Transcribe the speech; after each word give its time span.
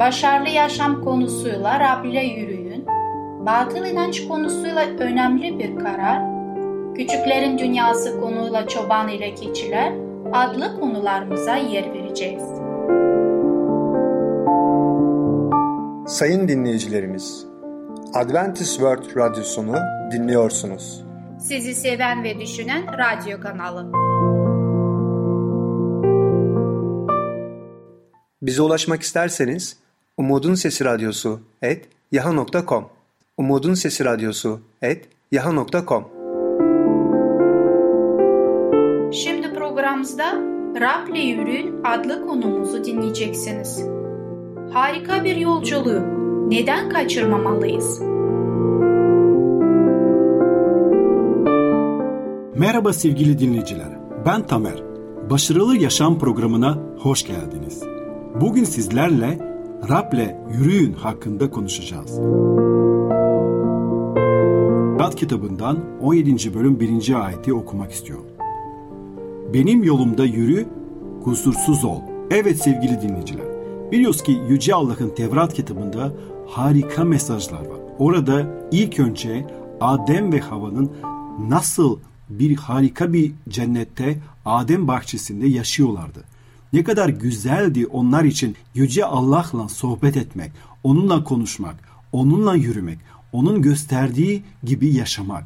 başarılı 0.00 0.48
yaşam 0.48 1.04
konusuyla 1.04 1.80
Rab 1.80 2.04
ile 2.04 2.24
yürüyün, 2.24 2.86
batıl 3.46 3.86
inanç 3.86 4.28
konusuyla 4.28 4.84
önemli 4.98 5.58
bir 5.58 5.76
karar, 5.76 6.22
küçüklerin 6.94 7.58
dünyası 7.58 8.20
konuyla 8.20 8.68
çoban 8.68 9.08
ile 9.08 9.34
keçiler 9.34 9.92
adlı 10.32 10.80
konularımıza 10.80 11.56
yer 11.56 11.94
vereceğiz. 11.94 12.42
Sayın 16.06 16.48
dinleyicilerimiz, 16.48 17.46
Adventist 18.14 18.72
World 18.72 19.16
Radyosunu 19.16 19.76
dinliyorsunuz. 20.12 21.04
Sizi 21.38 21.74
seven 21.74 22.24
ve 22.24 22.40
düşünen 22.40 22.82
radyo 22.98 23.40
kanalı. 23.40 23.92
Bize 28.42 28.62
ulaşmak 28.62 29.02
isterseniz 29.02 29.80
Umutun 30.16 30.54
Sesi 30.54 30.84
Radyosu 30.84 31.40
et 31.62 31.88
yaha.com 32.12 32.84
Umutun 33.36 33.74
Sesi 33.74 34.04
Radyosu 34.04 34.60
et 34.82 35.08
yaha.com 35.32 36.04
Şimdi 39.12 39.54
programımızda 39.54 40.24
Rab'le 40.80 41.16
Yürüyün 41.18 41.84
adlı 41.84 42.26
konumuzu 42.26 42.84
dinleyeceksiniz. 42.84 43.84
Harika 44.72 45.24
bir 45.24 45.36
yolculuğu 45.36 46.02
neden 46.50 46.88
kaçırmamalıyız? 46.90 48.00
Merhaba 52.56 52.92
sevgili 52.92 53.38
dinleyiciler. 53.38 53.98
Ben 54.26 54.46
Tamer. 54.46 54.82
Başarılı 55.30 55.76
Yaşam 55.76 56.18
programına 56.18 56.78
hoş 56.98 57.26
geldiniz. 57.26 57.82
Bugün 58.40 58.64
sizlerle 58.64 59.49
Rab'le 59.88 60.36
yürüyün 60.52 60.92
hakkında 60.92 61.50
konuşacağız. 61.50 62.18
Rad 65.00 65.14
kitabından 65.14 65.78
17. 66.00 66.54
bölüm 66.54 66.80
1. 66.80 67.24
ayeti 67.24 67.54
okumak 67.54 67.92
istiyorum. 67.92 68.26
Benim 69.54 69.84
yolumda 69.84 70.24
yürü, 70.24 70.66
kusursuz 71.24 71.84
ol. 71.84 72.00
Evet 72.30 72.62
sevgili 72.62 73.02
dinleyiciler, 73.02 73.46
biliyoruz 73.92 74.22
ki 74.22 74.40
Yüce 74.48 74.74
Allah'ın 74.74 75.14
Tevrat 75.14 75.54
kitabında 75.54 76.12
harika 76.48 77.04
mesajlar 77.04 77.60
var. 77.60 77.80
Orada 77.98 78.46
ilk 78.72 79.00
önce 79.00 79.46
Adem 79.80 80.32
ve 80.32 80.40
Hava'nın 80.40 80.90
nasıl 81.48 81.98
bir 82.28 82.56
harika 82.56 83.12
bir 83.12 83.32
cennette 83.48 84.18
Adem 84.44 84.88
bahçesinde 84.88 85.48
yaşıyorlardı. 85.48 86.24
Ne 86.72 86.84
kadar 86.84 87.08
güzeldi 87.08 87.86
onlar 87.86 88.24
için 88.24 88.56
Yüce 88.74 89.04
Allah'la 89.04 89.68
sohbet 89.68 90.16
etmek, 90.16 90.52
onunla 90.82 91.24
konuşmak, 91.24 91.76
onunla 92.12 92.54
yürümek, 92.54 92.98
onun 93.32 93.62
gösterdiği 93.62 94.42
gibi 94.64 94.94
yaşamak. 94.94 95.44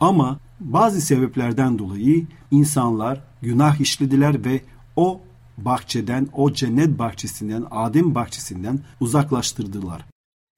Ama 0.00 0.38
bazı 0.60 1.00
sebeplerden 1.00 1.78
dolayı 1.78 2.26
insanlar 2.50 3.20
günah 3.42 3.80
işlediler 3.80 4.44
ve 4.44 4.60
o 4.96 5.20
bahçeden, 5.58 6.28
o 6.32 6.52
cennet 6.52 6.98
bahçesinden, 6.98 7.64
Adem 7.70 8.14
bahçesinden 8.14 8.80
uzaklaştırdılar. 9.00 10.04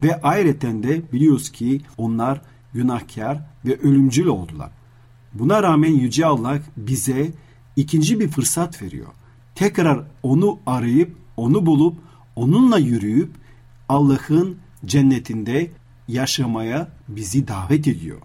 Ve 0.03 0.21
ayrıca 0.23 0.83
de 0.83 1.13
biliyoruz 1.13 1.53
ki 1.53 1.81
onlar 1.99 2.41
günahkar 2.75 3.41
ve 3.65 3.81
ölümcül 3.81 4.27
oldular. 4.27 4.71
Buna 5.35 5.63
rağmen 5.63 5.93
Yüce 5.93 6.27
Allah 6.27 6.59
bize 6.77 7.31
ikinci 7.77 8.21
bir 8.21 8.29
fırsat 8.29 8.83
veriyor 8.83 9.09
tekrar 9.55 10.01
onu 10.23 10.59
arayıp, 10.67 11.17
onu 11.37 11.67
bulup, 11.67 11.97
onunla 12.37 12.79
yürüyüp 12.79 13.31
Allah'ın 13.89 14.57
cennetinde 14.87 15.71
yaşamaya 16.09 16.89
bizi 17.09 17.49
davet 17.49 17.89
ediyor. 17.89 18.19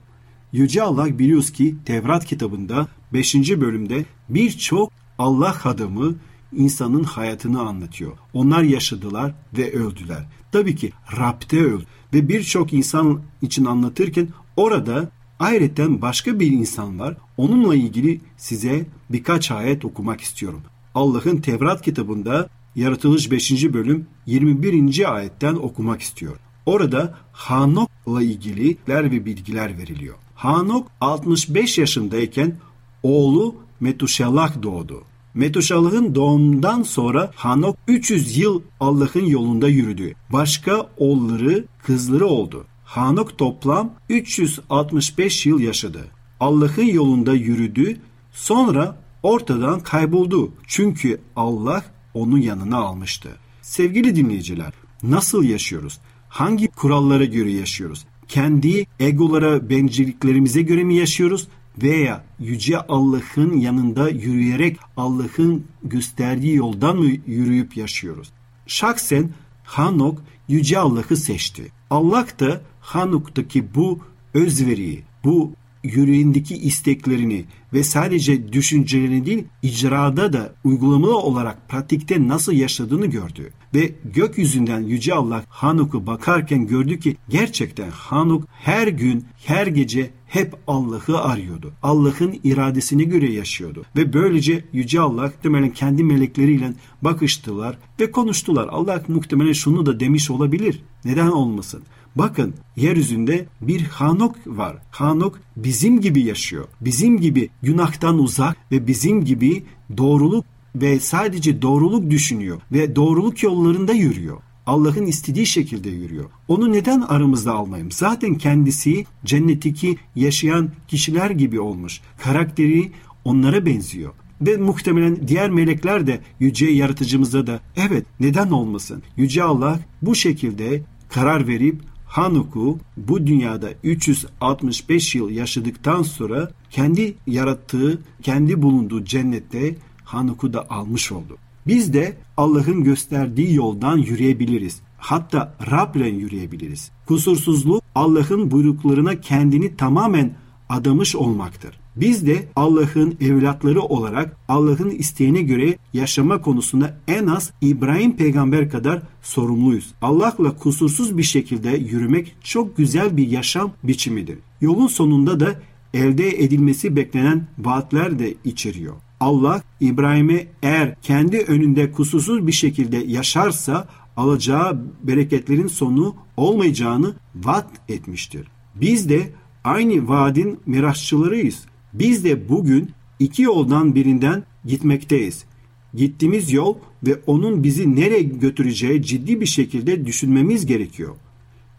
Yüce 0.52 0.84
Allah 0.84 1.20
biliyoruz 1.20 1.52
ki 1.52 1.76
Tevrat 1.86 2.26
kitabında 2.26 2.88
5. 3.14 3.36
bölümde 3.36 4.06
birçok 4.30 4.92
Allah 5.18 5.56
adamı 5.64 6.16
insanın 6.54 7.04
hayatını 7.04 7.62
anlatıyor. 7.62 8.18
Onlar 8.34 8.64
yaşadılar 8.64 9.34
ve 9.58 9.74
öldüler. 9.74 10.26
Tabii 10.52 10.76
ki 10.76 10.92
Rab'de 11.18 11.62
öldü 11.62 11.86
ve 12.14 12.30
birçok 12.30 12.74
insan 12.74 13.22
için 13.42 13.66
anlatırken 13.66 14.28
orada 14.58 15.10
ayrıca 15.40 16.02
başka 16.02 16.40
bir 16.40 16.52
insan 16.52 17.00
var. 17.00 17.18
Onunla 17.38 17.76
ilgili 17.76 18.22
size 18.38 18.86
birkaç 19.10 19.52
ayet 19.52 19.86
okumak 19.86 20.22
istiyorum. 20.22 20.62
Allah'ın 20.98 21.38
Tevrat 21.38 21.82
kitabında 21.82 22.50
Yaratılış 22.76 23.32
5. 23.32 23.74
bölüm 23.74 24.08
21. 24.26 25.14
ayetten 25.16 25.56
okumak 25.56 26.02
istiyor. 26.02 26.38
Orada 26.66 27.16
Hanok'la 27.32 28.24
ilgililer 28.24 29.12
ve 29.12 29.26
bilgiler 29.26 29.78
veriliyor. 29.78 30.16
Hanok 30.36 30.88
65 31.02 31.78
yaşındayken 31.78 32.56
oğlu 33.04 33.56
Metuşallah 33.80 34.64
doğdu. 34.64 35.04
Metuşalah'ın 35.34 36.16
doğumundan 36.16 36.84
sonra 36.84 37.32
Hanok 37.36 37.78
300 37.88 38.38
yıl 38.38 38.62
Allah'ın 38.80 39.26
yolunda 39.26 39.68
yürüdü. 39.68 40.14
Başka 40.34 40.90
oğulları, 40.98 41.66
kızları 41.84 42.26
oldu. 42.26 42.66
Hanok 42.86 43.38
toplam 43.38 43.94
365 44.10 45.46
yıl 45.46 45.60
yaşadı. 45.60 46.06
Allah'ın 46.40 46.86
yolunda 46.86 47.34
yürüdü. 47.34 47.98
Sonra 48.32 49.07
ortadan 49.28 49.80
kayboldu. 49.80 50.54
Çünkü 50.68 51.22
Allah 51.36 51.84
onun 52.14 52.38
yanına 52.38 52.78
almıştı. 52.78 53.30
Sevgili 53.62 54.16
dinleyiciler, 54.16 54.74
nasıl 55.04 55.44
yaşıyoruz? 55.44 56.00
Hangi 56.30 56.68
kurallara 56.68 57.26
göre 57.26 57.52
yaşıyoruz? 57.52 58.06
Kendi 58.28 58.86
egolara, 59.00 59.70
bencilliklerimize 59.70 60.62
göre 60.62 60.84
mi 60.84 60.96
yaşıyoruz? 60.96 61.48
Veya 61.84 62.24
Yüce 62.40 62.78
Allah'ın 62.78 63.58
yanında 63.58 64.10
yürüyerek 64.10 64.78
Allah'ın 64.98 65.66
gösterdiği 65.84 66.56
yoldan 66.56 66.98
mı 66.98 67.06
yürüyüp 67.28 67.78
yaşıyoruz? 67.78 68.32
Şahsen 68.68 69.30
Hanok 69.64 70.22
Yüce 70.48 70.80
Allah'ı 70.80 71.18
seçti. 71.18 71.72
Allah 71.90 72.28
da 72.40 72.62
Hanuk'taki 72.82 73.76
bu 73.76 74.00
özveriyi, 74.34 75.04
bu 75.24 75.52
yüreğindeki 75.84 76.56
isteklerini 76.58 77.46
ve 77.74 77.84
sadece 77.84 78.54
düşüncelerini 78.54 79.26
değil 79.26 79.44
icrada 79.62 80.34
da 80.34 80.54
uygulamalı 80.64 81.18
olarak 81.18 81.70
pratikte 81.70 82.28
nasıl 82.28 82.54
yaşadığını 82.54 83.06
gördü. 83.06 83.52
Ve 83.76 83.96
gökyüzünden 84.14 84.82
Yüce 84.82 85.14
Allah 85.14 85.44
Hanuk'u 85.50 86.08
bakarken 86.08 86.68
gördü 86.68 87.00
ki 87.00 87.18
gerçekten 87.30 87.90
Hanuk 87.90 88.48
her 88.52 88.88
gün 88.88 89.26
her 89.46 89.68
gece 89.68 90.12
hep 90.28 90.56
Allah'ı 90.68 91.20
arıyordu. 91.20 91.74
Allah'ın 91.84 92.40
iradesine 92.44 93.04
göre 93.04 93.34
yaşıyordu. 93.34 93.86
Ve 93.96 94.14
böylece 94.14 94.66
Yüce 94.74 95.00
Allah 95.00 95.22
muhtemelen 95.22 95.70
kendi 95.70 96.04
melekleriyle 96.04 96.74
bakıştılar 97.02 97.78
ve 98.00 98.12
konuştular. 98.12 98.68
Allah 98.72 99.04
muhtemelen 99.08 99.54
şunu 99.54 99.86
da 99.86 100.00
demiş 100.00 100.32
olabilir. 100.32 100.84
Neden 101.06 101.28
olmasın? 101.28 101.84
Bakın 102.18 102.54
yeryüzünde 102.76 103.46
bir 103.62 103.84
Hanok 103.84 104.36
var. 104.48 104.78
Hanok 104.92 105.40
bizim 105.58 106.02
gibi 106.02 106.22
yaşıyor. 106.22 106.68
Bizim 106.82 107.20
gibi 107.20 107.50
günahtan 107.62 108.20
uzak 108.20 108.58
ve 108.72 108.88
bizim 108.88 109.26
gibi 109.26 109.64
doğruluk 109.98 110.46
ve 110.76 111.00
sadece 111.00 111.62
doğruluk 111.62 112.12
düşünüyor 112.12 112.62
ve 112.72 112.96
doğruluk 112.96 113.44
yollarında 113.44 113.94
yürüyor. 113.94 114.38
Allah'ın 114.66 115.06
istediği 115.06 115.46
şekilde 115.46 115.90
yürüyor. 115.90 116.26
Onu 116.48 116.72
neden 116.72 117.02
aramızda 117.02 117.54
almayayım? 117.54 117.92
Zaten 117.92 118.36
kendisi 118.36 119.06
cennetteki 119.26 119.98
yaşayan 120.16 120.70
kişiler 120.88 121.30
gibi 121.30 121.60
olmuş. 121.60 122.02
Karakteri 122.24 122.92
onlara 123.26 123.66
benziyor. 123.66 124.14
Ve 124.42 124.58
muhtemelen 124.58 125.28
diğer 125.28 125.50
melekler 125.50 126.08
de 126.08 126.20
yüce 126.40 126.66
yaratıcımıza 126.66 127.48
da 127.48 127.60
evet 127.76 128.06
neden 128.20 128.50
olmasın? 128.52 129.04
Yüce 129.18 129.44
Allah 129.44 129.80
bu 130.02 130.16
şekilde 130.16 130.82
karar 131.10 131.48
verip 131.48 131.82
Hanuk'u 132.08 132.80
bu 132.98 133.28
dünyada 133.28 133.70
365 133.84 135.16
yıl 135.16 135.30
yaşadıktan 135.30 136.04
sonra 136.04 136.52
kendi 136.70 137.16
yarattığı, 137.28 138.02
kendi 138.24 138.62
bulunduğu 138.62 139.06
cennette 139.06 139.76
Hanuk'u 140.04 140.54
da 140.54 140.70
almış 140.70 141.12
oldu. 141.12 141.38
Biz 141.68 141.94
de 141.94 142.18
Allah'ın 142.38 142.84
gösterdiği 142.84 143.54
yoldan 143.54 143.98
yürüyebiliriz. 143.98 144.82
Hatta 144.98 145.56
Rab'le 145.72 146.06
yürüyebiliriz. 146.06 146.92
Kusursuzluk 147.08 147.84
Allah'ın 147.96 148.52
buyruklarına 148.52 149.22
kendini 149.22 149.76
tamamen 149.76 150.36
adamış 150.70 151.16
olmaktır. 151.16 151.80
Biz 152.02 152.28
de 152.28 152.48
Allah'ın 152.56 153.18
evlatları 153.22 153.82
olarak 153.82 154.38
Allah'ın 154.48 154.90
isteğine 154.90 155.42
göre 155.42 155.78
yaşama 155.94 156.42
konusunda 156.42 156.98
en 157.08 157.28
az 157.28 157.52
İbrahim 157.62 158.16
peygamber 158.16 158.70
kadar 158.70 159.02
sorumluyuz. 159.22 159.94
Allah'la 160.02 160.58
kusursuz 160.58 161.18
bir 161.18 161.24
şekilde 161.24 161.70
yürümek 161.70 162.36
çok 162.44 162.78
güzel 162.78 163.18
bir 163.18 163.28
yaşam 163.28 163.72
biçimidir. 163.84 164.38
Yolun 164.62 164.88
sonunda 164.88 165.40
da 165.40 165.62
elde 165.94 166.44
edilmesi 166.44 166.96
beklenen 166.96 167.48
vaatler 167.58 168.20
de 168.20 168.34
içeriyor. 168.44 168.96
Allah 169.20 169.62
İbrahim'e 169.80 170.48
eğer 170.64 170.96
kendi 171.02 171.38
önünde 171.38 171.92
kusursuz 171.92 172.48
bir 172.48 172.52
şekilde 172.52 172.98
yaşarsa 172.98 173.88
alacağı 174.18 174.82
bereketlerin 175.04 175.68
sonu 175.68 176.16
olmayacağını 176.38 177.16
vaat 177.36 177.70
etmiştir. 177.90 178.48
Biz 178.76 179.10
de 179.10 179.32
aynı 179.64 180.08
vaadin 180.08 180.60
mirasçılarıyız. 180.66 181.66
Biz 182.00 182.24
de 182.24 182.50
bugün 182.50 182.90
iki 183.20 183.42
yoldan 183.42 183.96
birinden 183.96 184.44
gitmekteyiz. 184.66 185.46
Gittiğimiz 185.94 186.54
yol 186.54 186.76
ve 187.04 187.16
onun 187.28 187.64
bizi 187.64 187.96
nereye 187.96 188.22
götüreceği 188.22 189.04
ciddi 189.04 189.42
bir 189.42 189.46
şekilde 189.46 190.06
düşünmemiz 190.06 190.66
gerekiyor. 190.66 191.16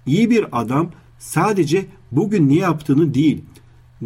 İyi 0.06 0.30
bir 0.30 0.60
adam 0.60 0.90
sadece 1.18 1.86
bugün 2.12 2.48
ne 2.48 2.54
yaptığını 2.54 3.14
değil, 3.14 3.42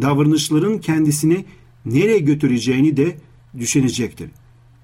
davranışların 0.01 0.77
kendisini 0.77 1.45
nereye 1.85 2.19
götüreceğini 2.19 2.97
de 2.97 3.17
düşünecektir. 3.59 4.29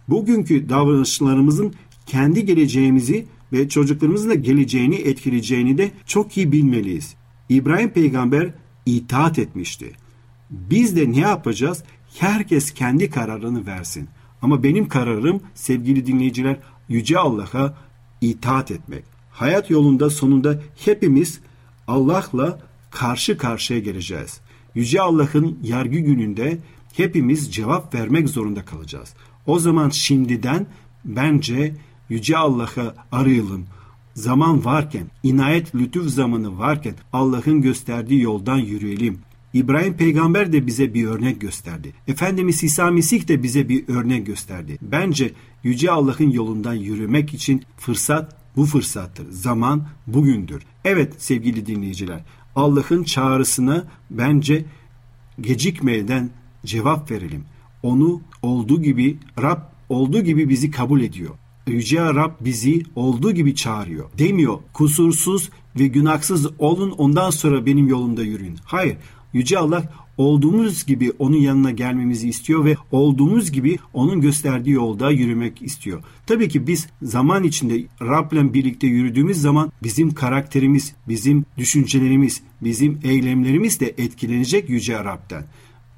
Bugünkü 0.08 0.70
davranışlarımızın 0.70 1.74
kendi 2.06 2.46
geleceğimizi 2.46 3.26
ve 3.54 3.70
çocuklarımızın 3.70 4.30
da 4.30 4.36
geleceğini 4.36 4.96
etkileyeceğini 4.96 5.78
de 5.78 5.92
çok 6.06 6.38
iyi 6.38 6.52
bilmeliyiz. 6.52 7.16
İbrahim 7.50 7.90
peygamber 7.90 8.54
itaat 8.86 9.40
etmişti. 9.40 9.92
Biz 10.50 10.96
de 10.96 11.12
ne 11.12 11.20
yapacağız? 11.20 11.84
Herkes 12.20 12.74
kendi 12.74 13.10
kararını 13.10 13.66
versin. 13.66 14.10
Ama 14.42 14.64
benim 14.64 14.88
kararım 14.88 15.42
sevgili 15.56 16.08
dinleyiciler 16.08 16.58
Yüce 16.90 17.18
Allah'a 17.20 17.74
itaat 18.22 18.72
etmek. 18.72 19.04
Hayat 19.32 19.70
yolunda 19.70 20.10
sonunda 20.10 20.62
hepimiz 20.86 21.40
Allah'la 21.88 22.60
karşı 22.92 23.38
karşıya 23.38 23.80
geleceğiz. 23.80 24.42
Yüce 24.76 25.02
Allah'ın 25.02 25.60
yargı 25.64 25.98
gününde 26.00 26.58
hepimiz 26.94 27.54
cevap 27.54 27.96
vermek 27.96 28.30
zorunda 28.30 28.66
kalacağız. 28.66 29.14
O 29.46 29.60
zaman 29.60 29.90
şimdiden 29.90 30.68
bence 31.06 31.76
Yüce 32.10 32.38
Allah'a 32.38 32.96
arayalım. 33.12 33.66
Zaman 34.14 34.66
varken, 34.66 35.08
inayet 35.24 35.76
lütuf 35.76 36.10
zamanı 36.10 36.60
varken 36.60 36.94
Allah'ın 37.14 37.62
gösterdiği 37.62 38.22
yoldan 38.22 38.58
yürüyelim. 38.58 39.20
İbrahim 39.54 39.94
peygamber 39.94 40.54
de 40.54 40.68
bize 40.68 40.94
bir 40.94 41.06
örnek 41.06 41.42
gösterdi. 41.42 41.94
Efendimiz 42.08 42.64
İsa 42.64 42.92
Mesih 42.92 43.28
de 43.28 43.44
bize 43.44 43.70
bir 43.70 43.88
örnek 43.88 44.26
gösterdi. 44.26 44.78
Bence 44.82 45.32
Yüce 45.64 45.92
Allah'ın 45.92 46.30
yolundan 46.30 46.74
yürümek 46.74 47.34
için 47.34 47.64
fırsat 47.78 48.36
bu 48.56 48.66
fırsattır. 48.66 49.32
Zaman 49.32 49.88
bugündür. 50.08 50.64
Evet 50.86 51.14
sevgili 51.18 51.66
dinleyiciler, 51.66 52.20
Allah'ın 52.56 53.04
çağrısına 53.04 53.84
bence 54.12 54.66
gecikmeden 55.42 56.30
cevap 56.66 57.12
verelim. 57.12 57.44
Onu 57.84 58.22
olduğu 58.42 58.82
gibi 58.82 59.18
Rab 59.42 59.60
olduğu 59.90 60.22
gibi 60.22 60.50
bizi 60.50 60.72
kabul 60.72 61.02
ediyor. 61.02 61.36
Yüce 61.68 62.02
Rab 62.02 62.32
bizi 62.42 62.84
olduğu 62.96 63.32
gibi 63.32 63.56
çağırıyor. 63.56 64.10
Demiyor 64.18 64.60
kusursuz 64.74 65.50
ve 65.80 65.88
günahsız 65.88 66.48
olun 66.60 66.92
ondan 66.92 67.30
sonra 67.30 67.66
benim 67.66 67.88
yolumda 67.88 68.24
yürüyün. 68.24 68.58
Hayır 68.64 68.98
Yüce 69.34 69.58
Allah 69.58 69.84
olduğumuz 70.18 70.86
gibi 70.86 71.12
onun 71.20 71.38
yanına 71.38 71.72
gelmemizi 71.72 72.30
istiyor 72.30 72.66
ve 72.66 72.76
olduğumuz 72.92 73.52
gibi 73.52 73.78
onun 73.94 74.22
gösterdiği 74.22 74.72
yolda 74.72 75.12
yürümek 75.12 75.62
istiyor. 75.62 76.04
Tabii 76.28 76.50
ki 76.50 76.68
biz 76.68 76.88
zaman 77.02 77.44
içinde 77.44 77.84
Rab'le 78.02 78.54
birlikte 78.54 78.88
yürüdüğümüz 78.88 79.42
zaman 79.42 79.72
bizim 79.84 80.14
karakterimiz, 80.14 80.94
bizim 81.08 81.46
düşüncelerimiz, 81.58 82.42
bizim 82.62 83.00
eylemlerimiz 83.04 83.80
de 83.80 83.94
etkilenecek 83.98 84.70
Yüce 84.70 85.04
Rab'den. 85.04 85.46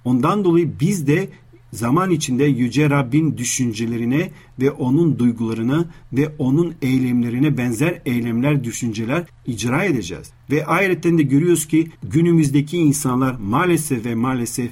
Ondan 0.05 0.43
dolayı 0.43 0.71
biz 0.79 1.07
de 1.07 1.29
zaman 1.71 2.12
içinde 2.12 2.44
Yüce 2.44 2.89
Rabbin 2.89 3.38
düşüncelerine 3.38 4.31
ve 4.62 4.71
onun 4.71 5.19
duygularına 5.19 5.85
ve 6.13 6.29
onun 6.38 6.73
eylemlerine 6.81 7.57
benzer 7.57 8.01
eylemler, 8.06 8.63
düşünceler 8.63 9.23
icra 9.45 9.83
edeceğiz. 9.83 10.31
Ve 10.51 10.65
ayrıca 10.65 11.18
de 11.18 11.23
görüyoruz 11.23 11.68
ki 11.68 11.88
günümüzdeki 12.03 12.77
insanlar 12.77 13.35
maalesef 13.39 14.06
ve 14.06 14.15
maalesef 14.15 14.71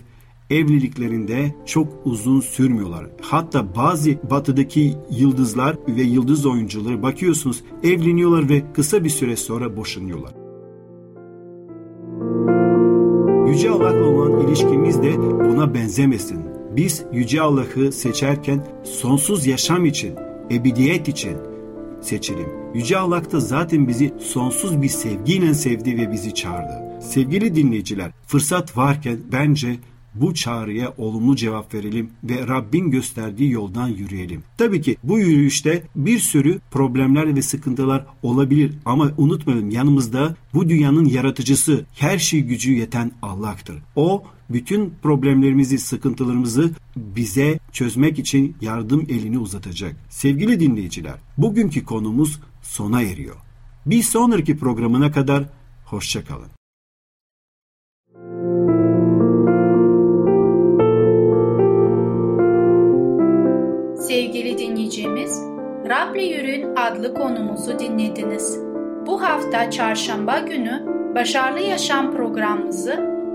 evliliklerinde 0.49 1.55
çok 1.65 1.87
uzun 2.05 2.39
sürmüyorlar. 2.39 3.05
Hatta 3.21 3.75
bazı 3.75 4.11
batıdaki 4.29 4.95
yıldızlar 5.11 5.77
ve 5.87 6.01
yıldız 6.01 6.45
oyuncuları 6.45 7.03
bakıyorsunuz 7.03 7.63
evleniyorlar 7.83 8.49
ve 8.49 8.63
kısa 8.73 9.03
bir 9.03 9.09
süre 9.09 9.35
sonra 9.35 9.77
boşanıyorlar. 9.77 10.33
Yüce 13.49 13.69
Allah'la 13.69 14.05
olan 14.05 14.47
ilişkimiz 14.47 15.03
de 15.03 15.17
buna 15.17 15.73
benzemesin. 15.73 16.48
Biz 16.79 17.03
Yüce 17.13 17.41
Allah'ı 17.41 17.91
seçerken 17.91 18.67
sonsuz 18.83 19.45
yaşam 19.47 19.85
için, 19.85 20.15
ebediyet 20.51 21.07
için 21.07 21.37
seçelim. 22.01 22.47
Yüce 22.73 22.97
Allah 22.97 23.31
da 23.31 23.39
zaten 23.39 23.87
bizi 23.87 24.13
sonsuz 24.19 24.81
bir 24.81 24.87
sevgiyle 24.87 25.53
sevdi 25.53 25.97
ve 25.97 26.11
bizi 26.11 26.33
çağırdı. 26.33 27.01
Sevgili 27.01 27.55
dinleyiciler, 27.55 28.11
fırsat 28.27 28.77
varken 28.77 29.17
bence 29.31 29.75
bu 30.15 30.33
çağrıya 30.33 30.93
olumlu 30.97 31.35
cevap 31.35 31.73
verelim 31.73 32.09
ve 32.23 32.47
Rabbin 32.47 32.91
gösterdiği 32.91 33.51
yoldan 33.51 33.87
yürüyelim. 33.87 34.43
Tabii 34.57 34.81
ki 34.81 34.97
bu 35.03 35.19
yürüyüşte 35.19 35.83
bir 35.95 36.19
sürü 36.19 36.59
problemler 36.71 37.35
ve 37.35 37.41
sıkıntılar 37.41 38.05
olabilir 38.23 38.73
ama 38.85 39.11
unutmayalım 39.17 39.69
yanımızda 39.69 40.35
bu 40.53 40.69
dünyanın 40.69 41.05
yaratıcısı, 41.05 41.85
her 41.93 42.19
şey 42.19 42.41
gücü 42.41 42.73
yeten 42.73 43.11
Allah'tır. 43.21 43.77
O 43.95 44.23
bütün 44.49 44.93
problemlerimizi, 45.01 45.79
sıkıntılarımızı 45.79 46.71
bize 46.95 47.59
çözmek 47.71 48.19
için 48.19 48.55
yardım 48.61 49.05
elini 49.09 49.39
uzatacak. 49.39 49.95
Sevgili 50.09 50.59
dinleyiciler, 50.59 51.15
bugünkü 51.37 51.85
konumuz 51.85 52.39
sona 52.61 53.01
eriyor. 53.01 53.35
Bir 53.85 54.03
sonraki 54.03 54.57
programına 54.57 55.11
kadar 55.11 55.43
hoşçakalın. 55.85 56.49
Sevgili 64.07 64.57
dinleyicimiz, 64.57 65.41
Rab'le 65.89 66.21
Yürüyün 66.21 66.75
adlı 66.75 67.13
konumuzu 67.13 67.79
dinlediniz. 67.79 68.59
Bu 69.07 69.21
hafta 69.21 69.71
çarşamba 69.71 70.39
günü 70.39 70.85
Başarılı 71.15 71.59
Yaşam 71.59 72.15
programımızı 72.15 73.18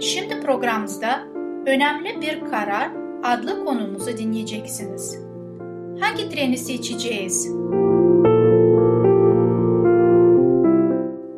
Şimdi 0.00 0.40
programımızda 0.40 1.20
Önemli 1.66 2.20
Bir 2.20 2.40
Karar 2.50 2.90
adlı 3.24 3.64
konumuzu 3.64 4.18
dinleyeceksiniz. 4.18 5.18
Hangi 6.00 6.28
treni 6.28 6.58
seçeceğiz? 6.58 7.48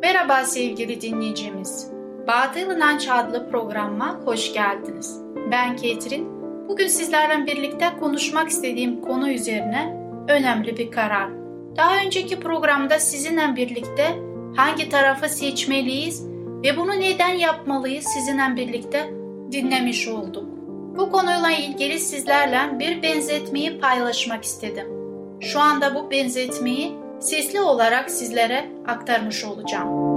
Merhaba 0.01 0.45
sevgili 0.45 1.01
dinleyicimiz. 1.01 1.91
Batıl 2.27 2.75
İnanç 2.75 3.07
adlı 3.09 3.49
programıma 3.49 4.19
hoş 4.25 4.53
geldiniz. 4.53 5.21
Ben 5.51 5.75
Ketrin. 5.75 6.27
Bugün 6.67 6.87
sizlerle 6.87 7.45
birlikte 7.45 7.85
konuşmak 7.99 8.49
istediğim 8.49 9.01
konu 9.01 9.31
üzerine 9.31 9.97
önemli 10.27 10.77
bir 10.77 10.91
karar. 10.91 11.29
Daha 11.77 12.05
önceki 12.05 12.39
programda 12.39 12.99
sizinle 12.99 13.55
birlikte 13.55 14.19
hangi 14.55 14.89
tarafı 14.89 15.29
seçmeliyiz 15.29 16.30
ve 16.63 16.77
bunu 16.77 16.91
neden 16.91 17.33
yapmalıyız 17.33 18.05
sizinle 18.05 18.55
birlikte 18.55 19.09
dinlemiş 19.51 20.07
olduk. 20.07 20.45
Bu 20.97 21.11
konuyla 21.11 21.51
ilgili 21.51 21.99
sizlerle 21.99 22.79
bir 22.79 23.03
benzetmeyi 23.03 23.79
paylaşmak 23.79 24.43
istedim. 24.43 24.87
Şu 25.39 25.59
anda 25.59 25.95
bu 25.95 26.11
benzetmeyi 26.11 26.93
sesli 27.19 27.61
olarak 27.61 28.11
sizlere 28.11 28.71
aktarmış 28.87 29.45
olacağım. 29.45 30.11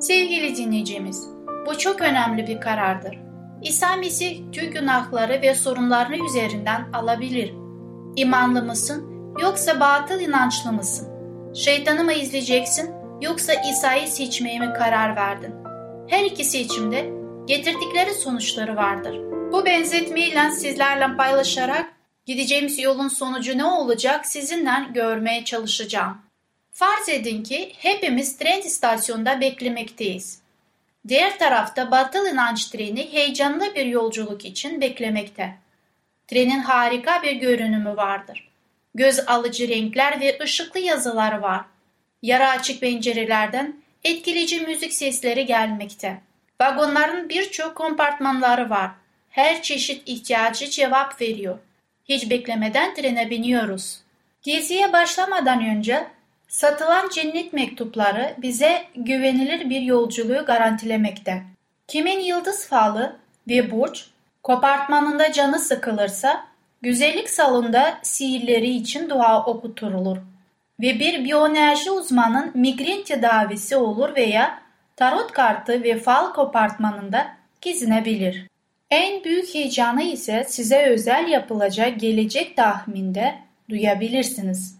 Sevgili 0.00 0.56
dinleyicimiz, 0.56 1.28
bu 1.66 1.78
çok 1.78 2.00
önemli 2.00 2.46
bir 2.46 2.60
karardır. 2.60 3.18
İsa 3.62 3.96
Mesih 3.96 4.40
tüm 4.52 4.70
günahları 4.70 5.42
ve 5.42 5.54
sorunlarını 5.54 6.26
üzerinden 6.26 6.92
alabilir. 6.92 7.54
İmanlı 8.16 8.62
mısın 8.62 9.04
yoksa 9.42 9.80
batıl 9.80 10.20
inançlı 10.20 10.72
mısın? 10.72 11.08
Şeytanı 11.54 12.04
mı 12.04 12.12
izleyeceksin 12.12 12.99
yoksa 13.20 13.52
İsa'yı 13.70 14.08
seçmeye 14.08 14.58
mi 14.58 14.72
karar 14.78 15.16
verdin? 15.16 15.54
Her 16.08 16.24
iki 16.24 16.44
seçimde 16.44 17.10
getirdikleri 17.46 18.14
sonuçları 18.14 18.76
vardır. 18.76 19.16
Bu 19.52 19.64
benzetmeyle 19.64 20.50
sizlerle 20.50 21.16
paylaşarak 21.16 21.92
gideceğimiz 22.26 22.78
yolun 22.78 23.08
sonucu 23.08 23.58
ne 23.58 23.64
olacak 23.64 24.26
sizinle 24.26 24.72
görmeye 24.94 25.44
çalışacağım. 25.44 26.18
Farz 26.72 27.08
edin 27.08 27.42
ki 27.42 27.72
hepimiz 27.78 28.38
tren 28.38 28.60
istasyonunda 28.60 29.40
beklemekteyiz. 29.40 30.40
Diğer 31.08 31.38
tarafta 31.38 31.90
batıl 31.90 32.26
inanç 32.26 32.64
treni 32.64 33.12
heyecanlı 33.12 33.74
bir 33.74 33.86
yolculuk 33.86 34.44
için 34.44 34.80
beklemekte. 34.80 35.54
Trenin 36.28 36.60
harika 36.60 37.22
bir 37.22 37.32
görünümü 37.32 37.96
vardır. 37.96 38.48
Göz 38.94 39.28
alıcı 39.28 39.68
renkler 39.68 40.20
ve 40.20 40.38
ışıklı 40.42 40.80
yazılar 40.80 41.38
var. 41.38 41.60
Yara 42.22 42.50
açık 42.50 42.80
pencerelerden 42.80 43.74
etkileyici 44.04 44.60
müzik 44.60 44.92
sesleri 44.92 45.46
gelmekte. 45.46 46.20
Vagonların 46.60 47.28
birçok 47.28 47.74
kompartmanları 47.74 48.70
var. 48.70 48.90
Her 49.30 49.62
çeşit 49.62 50.02
ihtiyacı 50.08 50.70
cevap 50.70 51.20
veriyor. 51.20 51.58
Hiç 52.04 52.30
beklemeden 52.30 52.94
trene 52.94 53.30
biniyoruz. 53.30 54.00
Geziye 54.42 54.92
başlamadan 54.92 55.64
önce 55.64 56.06
satılan 56.48 57.08
cennet 57.08 57.52
mektupları 57.52 58.34
bize 58.38 58.84
güvenilir 58.96 59.70
bir 59.70 59.80
yolculuğu 59.80 60.44
garantilemekte. 60.46 61.42
Kimin 61.88 62.20
yıldız 62.20 62.66
falı 62.68 63.16
ve 63.48 63.70
burç 63.70 64.06
kompartmanında 64.42 65.32
canı 65.32 65.58
sıkılırsa 65.58 66.44
güzellik 66.82 67.30
salonunda 67.30 67.98
sihirleri 68.02 68.70
için 68.70 69.10
dua 69.10 69.44
okuturulur 69.44 70.18
ve 70.80 71.00
bir 71.00 71.24
biyoenerji 71.24 71.90
uzmanın 71.90 72.50
migren 72.54 73.02
tedavisi 73.02 73.76
olur 73.76 74.14
veya 74.16 74.58
tarot 74.96 75.32
kartı 75.32 75.82
ve 75.82 75.98
fal 75.98 76.32
kompartmanında 76.32 77.26
gezinebilir. 77.60 78.46
En 78.90 79.24
büyük 79.24 79.54
heyecanı 79.54 80.02
ise 80.02 80.44
size 80.48 80.86
özel 80.86 81.28
yapılacak 81.28 82.00
gelecek 82.00 82.56
tahminde 82.56 83.34
duyabilirsiniz. 83.70 84.76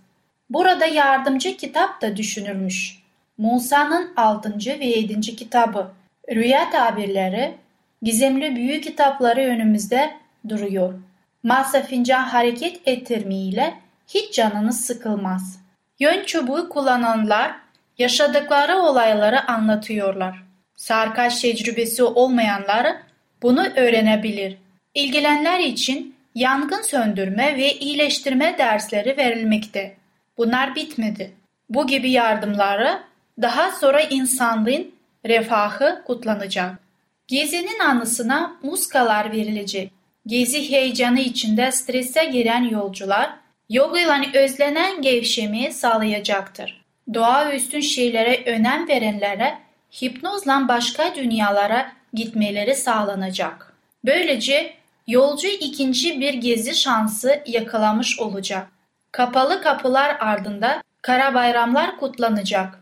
Burada 0.51 0.87
yardımcı 0.87 1.57
kitap 1.57 2.03
da 2.03 2.17
düşünülmüş. 2.17 2.99
Musa'nın 3.39 4.13
6. 4.17 4.59
ve 4.67 4.85
7. 4.85 5.21
kitabı, 5.21 5.91
rüya 6.31 6.71
tabirleri, 6.71 7.55
gizemli 8.03 8.57
büyük 8.57 8.85
kitapları 8.85 9.41
önümüzde 9.41 10.11
duruyor. 10.49 10.95
Masa 11.43 11.83
fincan 11.83 12.23
hareket 12.23 12.89
ettirmeyle 12.89 13.75
hiç 14.09 14.35
canınız 14.35 14.81
sıkılmaz. 14.81 15.60
Yön 16.01 16.25
çubuğu 16.25 16.69
kullananlar 16.69 17.57
yaşadıkları 17.99 18.77
olayları 18.77 19.49
anlatıyorlar. 19.49 20.43
Sarkaç 20.77 21.41
tecrübesi 21.41 22.03
olmayanlar 22.03 22.97
bunu 23.43 23.67
öğrenebilir. 23.77 24.57
İlgilenenler 24.95 25.59
için 25.59 26.15
yangın 26.35 26.83
söndürme 26.83 27.57
ve 27.57 27.75
iyileştirme 27.75 28.59
dersleri 28.59 29.17
verilmekte. 29.17 29.97
Bunlar 30.39 30.75
bitmedi. 30.75 31.33
Bu 31.69 31.87
gibi 31.87 32.11
yardımları 32.11 33.01
daha 33.43 33.71
sonra 33.71 34.01
insanlığın 34.01 34.95
refahı 35.27 36.03
kutlanacak. 36.07 36.79
Gezinin 37.27 37.79
anısına 37.79 38.57
muskalar 38.63 39.33
verilecek. 39.33 39.93
Gezi 40.27 40.71
heyecanı 40.71 41.21
içinde 41.21 41.73
strese 41.73 42.25
giren 42.25 42.65
yolcular 42.65 43.40
yoga 43.71 44.01
ile 44.01 44.39
özlenen 44.39 45.03
gevşemeyi 45.03 45.73
sağlayacaktır. 45.73 46.81
Doğa 47.15 47.53
üstün 47.53 47.81
şeylere 47.81 48.43
önem 48.47 48.89
verenlere 48.89 49.59
hipnozla 50.03 50.69
başka 50.69 51.15
dünyalara 51.15 51.93
gitmeleri 52.15 52.75
sağlanacak. 52.75 53.75
Böylece 54.05 54.75
yolcu 55.07 55.49
ikinci 55.49 56.21
bir 56.21 56.35
gezi 56.35 56.75
şansı 56.75 57.43
yakalamış 57.47 58.21
olacak. 58.21 58.69
Kapalı 59.13 59.63
kapılar 59.63 60.17
ardında 60.21 60.83
kara 61.03 61.35
bayramlar 61.35 61.97
kutlanacak. 61.97 62.79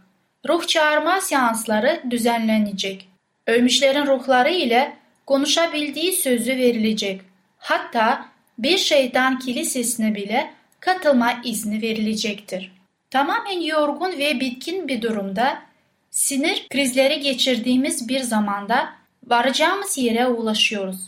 Ruh 0.48 0.66
çağırma 0.66 1.20
seansları 1.20 2.02
düzenlenecek. 2.10 3.08
Ölmüşlerin 3.46 4.06
ruhları 4.06 4.50
ile 4.50 4.96
konuşabildiği 5.26 6.12
sözü 6.12 6.56
verilecek. 6.56 7.20
Hatta 7.58 8.24
bir 8.58 8.78
şeytan 8.78 9.38
kilisesine 9.38 10.14
bile 10.14 10.50
katılma 10.80 11.32
izni 11.44 11.82
verilecektir. 11.82 12.72
Tamamen 13.10 13.60
yorgun 13.60 14.18
ve 14.18 14.40
bitkin 14.40 14.88
bir 14.88 15.02
durumda 15.02 15.62
sinir 16.10 16.68
krizleri 16.68 17.20
geçirdiğimiz 17.20 18.08
bir 18.08 18.20
zamanda 18.20 18.92
varacağımız 19.26 19.98
yere 19.98 20.26
ulaşıyoruz. 20.26 21.00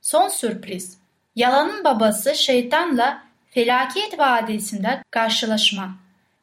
Son 0.00 0.28
sürpriz. 0.28 0.98
Yalanın 1.36 1.84
babası 1.84 2.34
şeytanla 2.34 3.22
felaket 3.50 4.18
vadisinde 4.18 5.02
karşılaşma. 5.10 5.96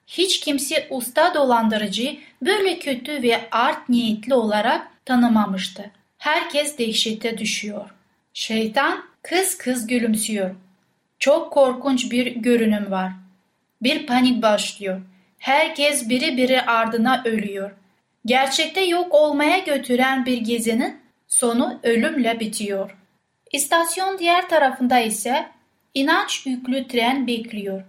Hiç 0.07 0.39
kimse 0.39 0.87
usta 0.89 1.33
dolandırıcı 1.33 2.17
böyle 2.41 2.79
kötü 2.79 3.23
ve 3.23 3.49
art 3.51 3.89
niyetli 3.89 4.33
olarak 4.33 5.05
tanımamıştı. 5.05 5.91
Herkes 6.17 6.77
dehşete 6.77 7.37
düşüyor. 7.37 7.89
Şeytan 8.33 9.03
kız 9.21 9.57
kız 9.57 9.87
gülümsüyor. 9.87 10.55
Çok 11.21 11.53
korkunç 11.53 12.11
bir 12.11 12.35
görünüm 12.35 12.91
var. 12.91 13.11
Bir 13.81 14.05
panik 14.07 14.41
başlıyor. 14.41 15.01
Herkes 15.39 16.09
biri 16.09 16.37
biri 16.37 16.61
ardına 16.61 17.21
ölüyor. 17.25 17.71
Gerçekte 18.25 18.81
yok 18.81 19.13
olmaya 19.13 19.57
götüren 19.57 20.25
bir 20.25 20.37
gezinin 20.37 20.97
sonu 21.27 21.79
ölümle 21.83 22.39
bitiyor. 22.39 22.97
İstasyon 23.51 24.19
diğer 24.19 24.49
tarafında 24.49 24.99
ise 24.99 25.47
inanç 25.93 26.45
yüklü 26.45 26.87
tren 26.87 27.27
bekliyor. 27.27 27.83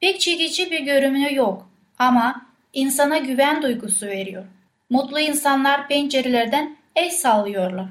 Pek 0.00 0.20
çekici 0.20 0.70
bir 0.70 0.80
görünümü 0.80 1.34
yok 1.34 1.70
ama 1.98 2.46
insana 2.72 3.18
güven 3.18 3.62
duygusu 3.62 4.06
veriyor. 4.06 4.44
Mutlu 4.90 5.20
insanlar 5.20 5.88
pencerelerden 5.88 6.76
el 6.96 7.10
sallıyorlar. 7.10 7.86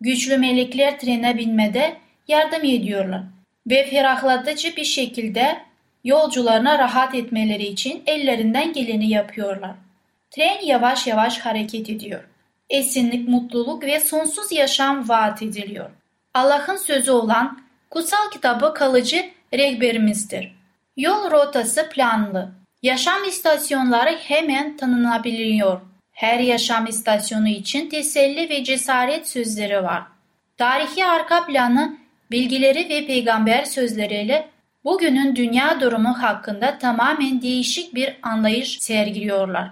Güçlü 0.00 0.38
melekler 0.38 0.98
trene 0.98 1.38
binmede 1.38 1.96
yardım 2.28 2.64
ediyorlar 2.64 3.22
ve 3.66 3.86
ferahlatıcı 3.86 4.76
bir 4.76 4.84
şekilde 4.84 5.58
yolcularına 6.04 6.78
rahat 6.78 7.14
etmeleri 7.14 7.66
için 7.66 8.02
ellerinden 8.06 8.72
geleni 8.72 9.10
yapıyorlar. 9.10 9.74
Tren 10.30 10.60
yavaş 10.64 11.06
yavaş 11.06 11.38
hareket 11.38 11.90
ediyor. 11.90 12.24
Esinlik, 12.70 13.28
mutluluk 13.28 13.82
ve 13.82 14.00
sonsuz 14.00 14.52
yaşam 14.52 15.08
vaat 15.08 15.42
ediliyor. 15.42 15.90
Allah'ın 16.34 16.76
sözü 16.76 17.10
olan 17.10 17.62
kutsal 17.90 18.30
kitabı 18.32 18.74
kalıcı 18.74 19.30
rehberimizdir. 19.54 20.52
Yol 20.96 21.30
rotası 21.30 21.88
planlı. 21.88 22.52
Yaşam 22.82 23.24
istasyonları 23.24 24.10
hemen 24.10 24.76
tanınabiliyor. 24.76 25.80
Her 26.12 26.38
yaşam 26.38 26.86
istasyonu 26.86 27.48
için 27.48 27.88
teselli 27.88 28.50
ve 28.50 28.64
cesaret 28.64 29.28
sözleri 29.28 29.82
var. 29.82 30.02
Tarihi 30.58 31.04
arka 31.04 31.46
planı, 31.46 31.96
bilgileri 32.32 32.88
ve 32.88 33.06
peygamber 33.06 33.64
sözleriyle 33.64 34.48
bugünün 34.84 35.36
dünya 35.36 35.80
durumu 35.80 36.22
hakkında 36.22 36.78
tamamen 36.78 37.42
değişik 37.42 37.94
bir 37.94 38.16
anlayış 38.22 38.78
sergiliyorlar. 38.80 39.70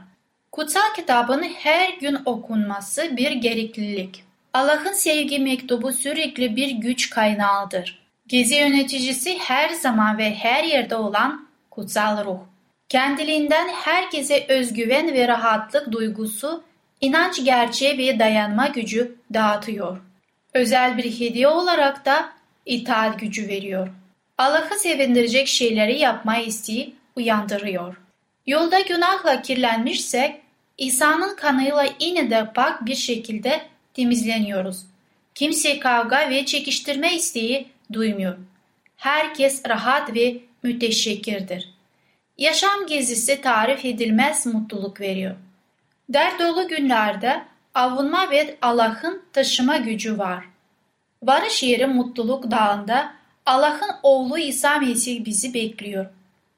Kutsal 0.53 0.95
kitabın 0.97 1.43
her 1.43 1.89
gün 1.89 2.19
okunması 2.25 3.17
bir 3.17 3.33
gereklilik. 3.33 4.25
Allah'ın 4.55 4.93
sevgi 4.93 5.39
mektubu 5.39 5.93
sürekli 5.93 6.57
bir 6.57 6.71
güç 6.71 7.11
kaynağıdır. 7.11 8.01
Gezi 8.27 8.55
yöneticisi 8.55 9.39
her 9.39 9.69
zaman 9.69 10.19
ve 10.19 10.35
her 10.35 10.65
yerde 10.65 10.97
olan 10.97 11.49
kutsal 11.71 12.25
ruh. 12.25 12.39
Kendiliğinden 12.89 13.69
herkese 13.69 14.47
özgüven 14.49 15.15
ve 15.15 15.29
rahatlık 15.29 15.93
duygusu, 15.93 16.65
inanç 17.01 17.45
gerçeği 17.45 17.99
ve 17.99 18.19
dayanma 18.19 18.67
gücü 18.67 19.17
dağıtıyor. 19.35 20.01
Özel 20.55 20.99
bir 20.99 21.05
hediye 21.05 21.49
olarak 21.49 22.05
da 22.05 22.40
itaat 22.67 23.21
gücü 23.21 23.49
veriyor. 23.49 23.89
Allah'ı 24.39 24.79
sevindirecek 24.79 25.49
şeyleri 25.49 25.99
yapma 25.99 26.39
isteği 26.39 26.95
uyandırıyor. 27.17 27.97
Yolda 28.47 28.81
günahla 28.81 29.43
kirlenmişsek 29.43 30.41
İsa'nın 30.79 31.37
kanıyla 31.37 31.87
yine 32.01 32.31
de 32.31 32.53
pak 32.55 32.87
bir 32.87 32.95
şekilde 32.95 33.61
temizleniyoruz. 33.95 34.87
Kimse 35.35 35.79
kavga 35.79 36.31
ve 36.31 36.47
çekiştirme 36.47 37.15
isteği 37.17 37.67
duymuyor. 37.93 38.37
herkes 38.97 39.63
rahat 39.69 40.15
ve 40.15 40.37
müteşekkirdir. 40.63 41.75
Yaşam 42.39 42.87
gezisi 42.87 43.41
tarif 43.41 43.85
edilmez 43.85 44.47
mutluluk 44.47 45.01
veriyor. 45.01 45.37
Dert 46.09 46.41
dolu 46.41 46.69
günlerde 46.69 47.45
avunma 47.75 48.31
ve 48.31 48.57
Allah'ın 48.63 49.23
taşıma 49.33 49.77
gücü 49.77 50.19
var. 50.19 50.45
Varış 51.23 51.63
yeri 51.63 51.87
mutluluk 51.87 52.51
dağında 52.51 53.13
Allah'ın 53.47 53.91
oğlu 54.03 54.39
İsa 54.39 54.79
Mesih 54.79 55.25
bizi 55.25 55.55
bekliyor. 55.55 56.07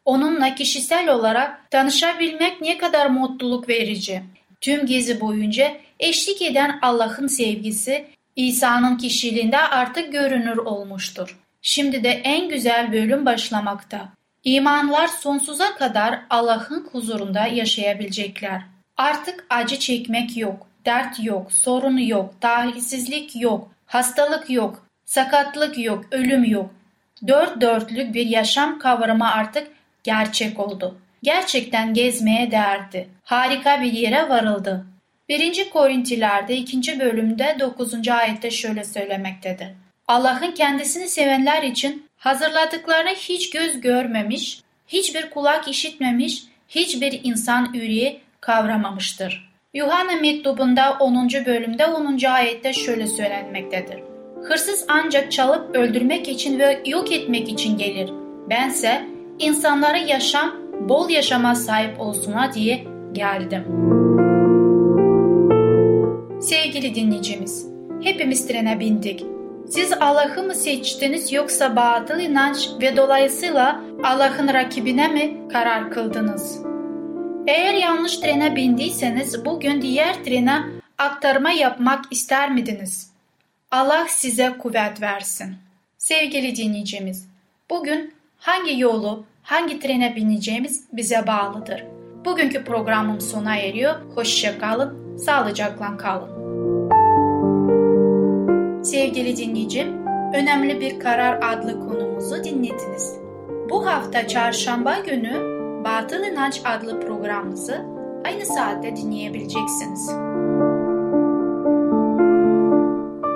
Onunla 0.04 0.54
kişisel 0.54 1.08
olarak 1.08 1.70
tanışabilmek 1.70 2.60
ne 2.60 2.78
kadar 2.78 3.06
mutluluk 3.06 3.68
verici. 3.68 4.22
Tüm 4.60 4.86
gezi 4.86 5.20
boyunca 5.20 5.72
eşlik 6.00 6.42
eden 6.42 6.78
Allah'ın 6.82 7.26
sevgisi 7.26 8.06
İsa'nın 8.36 8.96
kişiliğinde 8.96 9.58
artık 9.58 10.12
görünür 10.12 10.56
olmuştur. 10.56 11.38
Şimdi 11.62 12.04
de 12.04 12.08
en 12.10 12.48
güzel 12.48 12.92
bölüm 12.92 13.26
başlamakta. 13.26 14.08
İmanlar 14.44 15.08
sonsuza 15.08 15.74
kadar 15.74 16.20
Allah'ın 16.30 16.88
huzurunda 16.92 17.46
yaşayabilecekler. 17.46 18.62
Artık 18.96 19.46
acı 19.50 19.78
çekmek 19.78 20.36
yok, 20.36 20.66
dert 20.86 21.24
yok, 21.24 21.52
sorun 21.52 21.98
yok, 21.98 22.34
talihsizlik 22.40 23.42
yok, 23.42 23.70
hastalık 23.92 24.50
yok, 24.50 24.86
sakatlık 25.04 25.78
yok, 25.78 26.04
ölüm 26.10 26.44
yok. 26.44 26.70
Dört 27.26 27.60
dörtlük 27.60 28.14
bir 28.14 28.26
yaşam 28.26 28.78
kavramı 28.78 29.32
artık 29.32 29.68
gerçek 30.02 30.60
oldu. 30.60 30.98
Gerçekten 31.22 31.94
gezmeye 31.94 32.50
değerdi. 32.50 33.08
Harika 33.24 33.80
bir 33.80 33.92
yere 33.92 34.28
varıldı. 34.28 34.86
1. 35.28 35.70
Korintilerde 35.70 36.56
2. 36.56 37.00
bölümde 37.00 37.56
9. 37.60 38.08
ayette 38.08 38.50
şöyle 38.50 38.84
söylemektedir. 38.84 39.68
Allah'ın 40.08 40.52
kendisini 40.52 41.08
sevenler 41.08 41.62
için 41.62 42.06
hazırladıklarını 42.16 43.10
hiç 43.10 43.50
göz 43.50 43.80
görmemiş, 43.80 44.60
hiçbir 44.88 45.30
kulak 45.30 45.68
işitmemiş, 45.68 46.42
hiçbir 46.68 47.20
insan 47.24 47.72
yüreği 47.74 48.20
kavramamıştır. 48.40 49.51
Yuhanna 49.74 50.16
mektubunda 50.20 50.96
10. 51.00 51.28
bölümde 51.46 51.86
10. 51.86 52.18
ayette 52.30 52.72
şöyle 52.72 53.06
söylenmektedir. 53.06 54.02
Hırsız 54.42 54.84
ancak 54.88 55.32
çalıp 55.32 55.76
öldürmek 55.76 56.28
için 56.28 56.58
ve 56.58 56.82
yok 56.86 57.12
etmek 57.12 57.48
için 57.48 57.78
gelir. 57.78 58.12
Bense 58.50 59.02
insanlara 59.38 59.96
yaşam, 59.96 60.52
bol 60.88 61.08
yaşama 61.08 61.54
sahip 61.54 62.00
olsuna 62.00 62.52
diye 62.52 62.84
geldim. 63.12 63.64
Sevgili 66.40 66.94
dinleyicimiz, 66.94 67.68
hepimiz 68.02 68.48
trene 68.48 68.80
bindik. 68.80 69.24
Siz 69.68 69.92
Allah'ı 69.92 70.42
mı 70.42 70.54
seçtiniz 70.54 71.32
yoksa 71.32 71.76
batıl 71.76 72.20
inanç 72.20 72.68
ve 72.82 72.96
dolayısıyla 72.96 73.80
Allah'ın 74.04 74.48
rakibine 74.54 75.08
mi 75.08 75.48
karar 75.52 75.90
kıldınız? 75.90 76.71
Eğer 77.46 77.74
yanlış 77.74 78.16
trene 78.16 78.56
bindiyseniz 78.56 79.44
bugün 79.44 79.82
diğer 79.82 80.24
trene 80.24 80.62
aktarma 80.98 81.50
yapmak 81.50 82.04
ister 82.10 82.50
miydiniz? 82.50 83.10
Allah 83.70 84.06
size 84.08 84.52
kuvvet 84.58 85.02
versin. 85.02 85.54
Sevgili 85.98 86.56
dinleyicimiz, 86.56 87.28
bugün 87.70 88.14
hangi 88.38 88.80
yolu, 88.80 89.24
hangi 89.42 89.80
trene 89.80 90.16
bineceğimiz 90.16 90.84
bize 90.92 91.26
bağlıdır. 91.26 91.84
Bugünkü 92.24 92.64
programım 92.64 93.20
sona 93.20 93.56
eriyor. 93.56 93.94
Hoşça 94.14 94.58
kalın, 94.58 95.16
sağlıcakla 95.16 95.96
kalın. 95.96 96.42
Sevgili 98.82 99.36
dinleyicim, 99.36 100.06
önemli 100.34 100.80
bir 100.80 101.00
karar 101.00 101.38
adlı 101.42 101.80
konumuzu 101.80 102.44
dinlediniz. 102.44 103.14
Bu 103.70 103.86
hafta 103.86 104.28
çarşamba 104.28 104.98
günü 104.98 105.51
Batıl 105.84 106.24
İnanç 106.24 106.62
adlı 106.64 107.00
programımızı 107.00 107.86
aynı 108.26 108.46
saatte 108.46 108.96
dinleyebileceksiniz. 108.96 110.06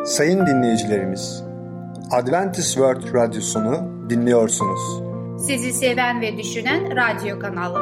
Sayın 0.05 0.47
dinleyicilerimiz, 0.47 1.45
Adventist 2.13 2.75
World 2.75 3.15
Radyosunu 3.15 3.75
dinliyorsunuz. 4.11 5.03
Sizi 5.47 5.73
seven 5.73 6.21
ve 6.21 6.39
düşünen 6.39 6.97
radyo 6.97 7.39
kanalı. 7.39 7.79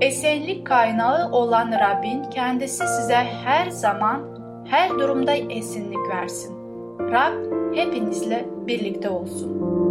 Esenlik 0.00 0.66
kaynağı 0.66 1.32
olan 1.32 1.72
Rabbin 1.72 2.30
kendisi 2.30 2.84
size 2.88 3.16
her 3.44 3.70
zaman, 3.70 4.20
her 4.64 4.90
durumda 4.90 5.34
esinlik 5.34 6.08
versin. 6.14 6.56
Rab 7.00 7.34
hepinizle 7.74 8.46
birlikte 8.66 9.08
olsun. 9.10 9.85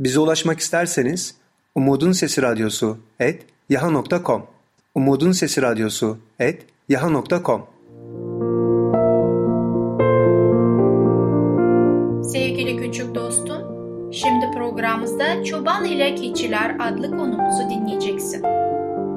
Bize 0.00 0.20
ulaşmak 0.20 0.60
isterseniz 0.60 1.34
Umutun 1.74 2.12
Sesi 2.12 2.42
Radyosu 2.42 2.98
et 3.20 3.42
yaha.com 3.68 4.46
Umutun 4.94 5.32
Sesi 5.32 5.62
Radyosu 5.62 6.18
et 6.38 6.66
yaha.com 6.88 7.66
Sevgili 12.24 12.76
küçük 12.76 13.14
dostum, 13.14 13.62
şimdi 14.12 14.46
programımızda 14.54 15.44
Çoban 15.44 15.84
ile 15.84 16.14
Keçiler 16.14 16.76
adlı 16.80 17.10
konumuzu 17.10 17.70
dinleyeceksin. 17.70 18.44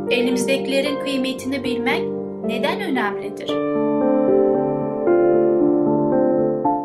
Elimizdekilerin 0.10 1.00
kıymetini 1.00 1.64
bilmek 1.64 2.04
neden 2.46 2.82
önemlidir? 2.82 3.50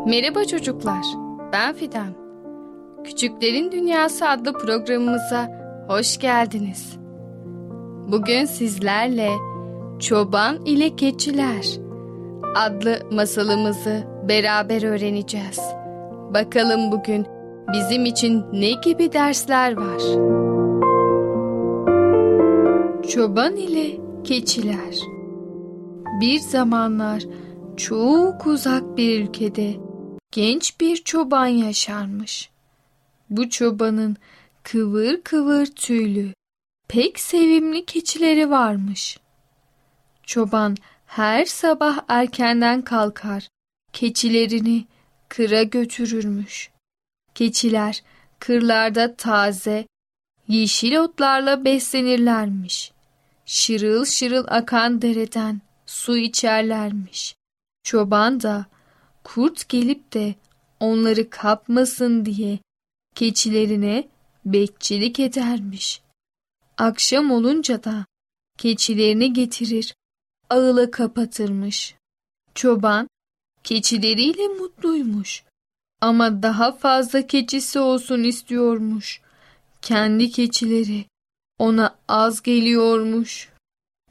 Merhaba 0.09 0.45
çocuklar, 0.45 1.05
ben 1.53 1.73
Fidan. 1.75 2.26
Küçüklerin 3.03 3.71
Dünyası 3.71 4.29
adlı 4.29 4.53
programımıza 4.53 5.49
hoş 5.87 6.17
geldiniz. 6.17 6.97
Bugün 8.11 8.45
sizlerle 8.45 9.29
Çoban 9.99 10.65
ile 10.65 10.95
Keçiler 10.95 11.65
adlı 12.55 12.99
masalımızı 13.11 14.03
beraber 14.29 14.83
öğreneceğiz. 14.83 15.59
Bakalım 16.33 16.91
bugün 16.91 17.27
bizim 17.73 18.05
için 18.05 18.43
ne 18.53 18.71
gibi 18.71 19.13
dersler 19.13 19.77
var? 19.77 20.01
Çoban 23.09 23.55
ile 23.55 24.01
Keçiler 24.23 24.99
Bir 26.21 26.39
zamanlar 26.39 27.23
çok 27.77 28.47
uzak 28.47 28.97
bir 28.97 29.23
ülkede 29.23 29.73
genç 30.31 30.81
bir 30.81 30.95
çoban 30.95 31.47
yaşarmış. 31.47 32.56
Bu 33.29 33.49
çobanın 33.49 34.17
kıvır 34.63 35.21
kıvır 35.21 35.65
tüylü, 35.65 36.33
pek 36.87 37.19
sevimli 37.19 37.85
keçileri 37.85 38.49
varmış. 38.49 39.19
Çoban 40.23 40.77
her 41.05 41.45
sabah 41.45 41.99
erkenden 42.07 42.81
kalkar, 42.81 43.47
keçilerini 43.93 44.85
kıra 45.29 45.63
götürürmüş. 45.63 46.69
Keçiler 47.35 48.03
kırlarda 48.39 49.15
taze, 49.15 49.87
yeşil 50.47 50.95
otlarla 50.95 51.65
beslenirlermiş. 51.65 52.91
Şırıl 53.45 54.05
şırıl 54.05 54.45
akan 54.47 55.01
dereden 55.01 55.61
su 55.85 56.17
içerlermiş. 56.17 57.35
Çoban 57.83 58.41
da 58.41 58.65
kurt 59.23 59.69
gelip 59.69 60.13
de 60.13 60.35
onları 60.79 61.29
kapmasın 61.29 62.25
diye 62.25 62.59
keçilerine 63.17 64.07
bekçilik 64.45 65.19
edermiş. 65.19 66.01
Akşam 66.77 67.31
olunca 67.31 67.83
da 67.83 68.05
keçilerini 68.57 69.33
getirir, 69.33 69.95
ağıla 70.49 70.91
kapatırmış. 70.91 71.95
Çoban 72.55 73.07
keçileriyle 73.63 74.47
mutluymuş. 74.47 75.43
Ama 76.01 76.43
daha 76.43 76.71
fazla 76.71 77.27
keçisi 77.27 77.79
olsun 77.79 78.23
istiyormuş. 78.23 79.21
Kendi 79.81 80.31
keçileri 80.31 81.05
ona 81.59 81.95
az 82.07 82.41
geliyormuş. 82.41 83.49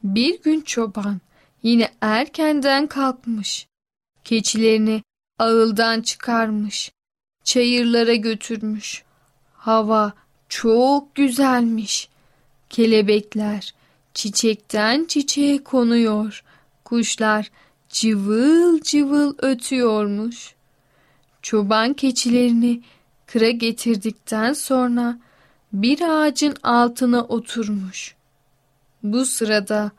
Bir 0.03 0.41
gün 0.41 0.61
çoban 0.61 1.21
yine 1.63 1.93
erkenden 2.01 2.87
kalkmış. 2.87 3.67
Keçilerini 4.23 5.03
ağıldan 5.39 6.01
çıkarmış. 6.01 6.91
Çayırlara 7.47 8.15
götürmüş. 8.15 9.03
Hava 9.53 10.13
çok 10.49 11.15
güzelmiş. 11.15 12.09
Kelebekler 12.69 13.73
çiçekten 14.13 15.05
çiçeğe 15.05 15.63
konuyor. 15.63 16.43
Kuşlar 16.85 17.51
cıvıl 17.89 18.81
cıvıl 18.81 19.35
ötüyormuş. 19.37 20.55
Çoban 21.41 21.93
keçilerini 21.93 22.81
kıra 23.25 23.49
getirdikten 23.49 24.53
sonra 24.53 25.19
bir 25.73 26.01
ağacın 26.01 26.55
altına 26.63 27.23
oturmuş. 27.23 28.15
Bu 29.03 29.25
sırada 29.25 29.91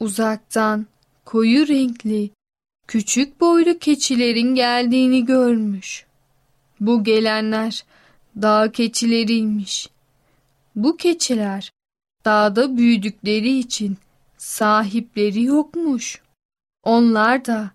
uzaktan 0.00 0.86
koyu 1.24 1.68
renkli 1.68 2.30
küçük 2.88 3.40
boylu 3.40 3.78
keçilerin 3.78 4.54
geldiğini 4.54 5.24
görmüş. 5.24 6.09
Bu 6.80 7.04
gelenler 7.04 7.84
dağ 8.42 8.72
keçileriymiş. 8.72 9.88
Bu 10.76 10.96
keçiler 10.96 11.72
dağda 12.24 12.76
büyüdükleri 12.76 13.58
için 13.58 13.98
sahipleri 14.38 15.42
yokmuş. 15.42 16.20
Onlar 16.82 17.44
da 17.44 17.70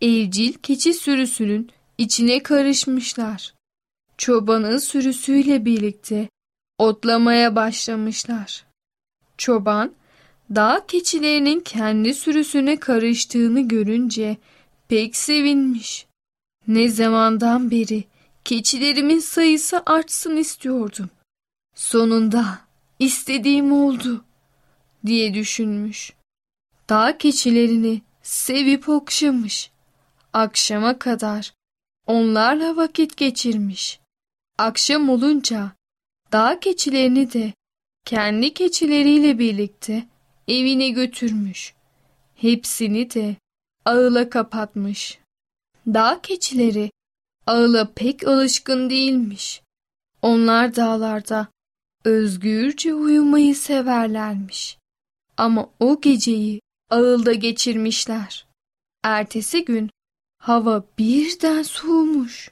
evcil 0.00 0.52
keçi 0.52 0.94
sürüsünün 0.94 1.70
içine 1.98 2.42
karışmışlar. 2.42 3.54
Çobanın 4.18 4.78
sürüsüyle 4.78 5.64
birlikte 5.64 6.28
otlamaya 6.78 7.56
başlamışlar. 7.56 8.64
Çoban 9.36 9.92
dağ 10.54 10.86
keçilerinin 10.88 11.60
kendi 11.60 12.14
sürüsüne 12.14 12.76
karıştığını 12.80 13.68
görünce 13.68 14.36
pek 14.88 15.16
sevinmiş. 15.16 16.06
Ne 16.68 16.88
zamandan 16.88 17.70
beri 17.70 18.04
keçilerimin 18.48 19.18
sayısı 19.18 19.82
artsın 19.86 20.36
istiyordum. 20.36 21.10
Sonunda 21.74 22.58
istediğim 22.98 23.72
oldu 23.72 24.24
diye 25.06 25.34
düşünmüş. 25.34 26.12
Dağ 26.88 27.18
keçilerini 27.18 28.02
sevip 28.22 28.88
okşamış. 28.88 29.70
Akşama 30.32 30.98
kadar 30.98 31.54
onlarla 32.06 32.76
vakit 32.76 33.16
geçirmiş. 33.16 34.00
Akşam 34.58 35.08
olunca 35.08 35.72
dağ 36.32 36.60
keçilerini 36.60 37.32
de 37.32 37.52
kendi 38.04 38.54
keçileriyle 38.54 39.38
birlikte 39.38 40.06
evine 40.48 40.88
götürmüş. 40.88 41.74
Hepsini 42.36 43.14
de 43.14 43.36
ağıla 43.84 44.30
kapatmış. 44.30 45.18
Dağ 45.86 46.20
keçileri 46.22 46.90
ağıla 47.48 47.92
pek 47.94 48.28
alışkın 48.28 48.90
değilmiş. 48.90 49.62
Onlar 50.22 50.76
dağlarda 50.76 51.48
özgürce 52.04 52.94
uyumayı 52.94 53.56
severlermiş. 53.56 54.78
Ama 55.36 55.70
o 55.80 56.00
geceyi 56.00 56.60
ağılda 56.90 57.32
geçirmişler. 57.32 58.46
Ertesi 59.02 59.64
gün 59.64 59.90
hava 60.38 60.84
birden 60.98 61.62
soğumuş. 61.62 62.50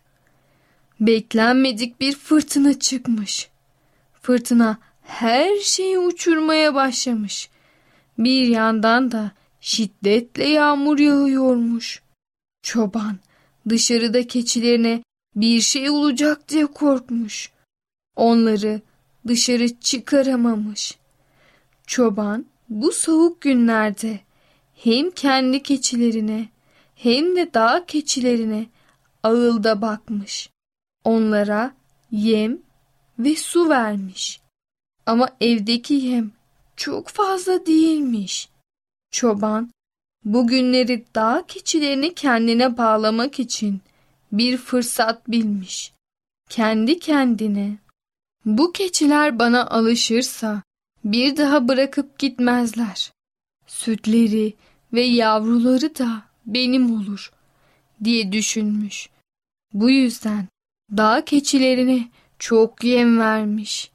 Beklenmedik 1.01 2.01
bir 2.01 2.17
fırtına 2.17 2.79
çıkmış. 2.79 3.49
Fırtına 4.23 4.79
her 5.03 5.57
şeyi 5.57 5.99
uçurmaya 5.99 6.75
başlamış. 6.75 7.51
Bir 8.19 8.47
yandan 8.47 9.13
da 9.13 9.31
şiddetle 9.61 10.49
yağmur 10.49 10.99
yağıyormuş. 10.99 12.03
Çoban 12.63 13.19
dışarıda 13.68 14.26
keçilerine 14.26 15.02
bir 15.37 15.61
şey 15.61 15.90
olacak 15.90 16.48
diye 16.48 16.66
korkmuş. 16.66 17.52
Onları 18.16 18.81
dışarı 19.26 19.81
çıkaramamış. 19.81 20.98
Çoban 21.87 22.46
bu 22.68 22.92
soğuk 22.92 23.40
günlerde 23.40 24.20
hem 24.74 25.11
kendi 25.11 25.62
keçilerine 25.62 26.48
hem 26.94 27.37
de 27.37 27.55
dağ 27.55 27.87
keçilerine 27.87 28.66
ağılda 29.22 29.83
bakmış. 29.83 30.50
Onlara 31.05 31.74
yem 32.11 32.59
ve 33.18 33.37
su 33.37 33.68
vermiş. 33.68 34.40
Ama 35.07 35.29
evdeki 35.40 35.94
yem 35.94 36.33
çok 36.76 37.09
fazla 37.09 37.66
değilmiş. 37.66 38.48
Çoban 39.11 39.70
bugünleri 40.27 41.05
dağ 41.15 41.45
keçilerini 41.49 42.15
kendine 42.15 42.77
bağlamak 42.77 43.41
için 43.41 43.81
bir 44.33 44.57
fırsat 44.57 45.29
bilmiş. 45.31 45.93
Kendi 46.51 46.99
kendine 46.99 47.79
bu 48.45 48.73
keçiler 48.73 49.39
bana 49.39 49.67
alışırsa 49.67 50.62
bir 51.05 51.37
daha 51.37 51.69
bırakıp 51.69 52.19
gitmezler. 52.19 53.12
Sütleri 53.67 54.55
ve 54.93 55.01
yavruları 55.01 55.99
da 55.99 56.23
benim 56.47 56.95
olur 57.01 57.33
diye 58.05 58.33
düşünmüş. 58.33 59.09
Bu 59.73 59.91
yüzden 59.91 60.49
dağ 60.97 61.25
keçilerine 61.25 62.09
çok 62.39 62.85
yem 62.85 63.19
vermiş. 63.19 63.91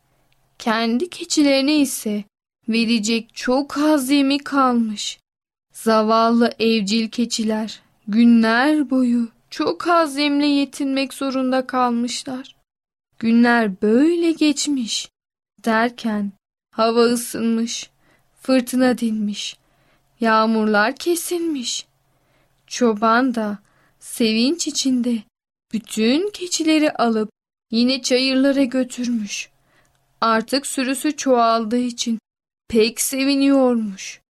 Kendi 0.60 1.10
keçilerine 1.10 1.80
ise 1.80 2.24
verecek 2.70 3.36
çok 3.36 3.78
az 3.78 4.10
yemi 4.10 4.38
kalmış. 4.38 5.21
Zavallı 5.84 6.52
evcil 6.60 7.10
keçiler 7.10 7.82
günler 8.08 8.90
boyu 8.90 9.28
çok 9.50 9.88
az 9.88 10.18
yemle 10.18 10.46
yetinmek 10.46 11.14
zorunda 11.14 11.68
kalmışlar. 11.68 12.56
Günler 13.20 13.82
böyle 13.82 14.32
geçmiş. 14.32 15.10
Derken 15.66 16.32
hava 16.72 17.04
ısınmış, 17.04 17.90
fırtına 18.42 18.98
dinmiş, 18.98 19.58
yağmurlar 20.20 20.96
kesilmiş. 20.96 21.86
Çoban 22.68 23.36
da 23.36 23.60
sevinç 24.00 24.68
içinde 24.68 25.18
bütün 25.74 26.32
keçileri 26.32 26.92
alıp 26.94 27.30
yine 27.72 28.02
çayırlara 28.02 28.64
götürmüş. 28.64 29.50
Artık 30.22 30.68
sürüsü 30.68 31.18
çoğaldığı 31.18 31.78
için 31.78 32.20
pek 32.68 33.02
seviniyormuş. 33.02 34.21